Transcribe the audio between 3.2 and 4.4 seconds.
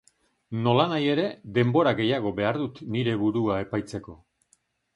burua epaitzeko.